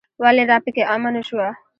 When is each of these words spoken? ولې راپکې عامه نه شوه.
ولې 0.21 0.43
راپکې 0.49 0.83
عامه 0.91 1.09
نه 1.15 1.21
شوه. 1.27 1.47